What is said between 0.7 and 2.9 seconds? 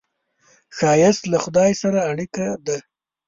ښایست له خدای سره اړیکه ده